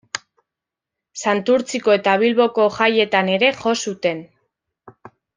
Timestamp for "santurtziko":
1.25-1.93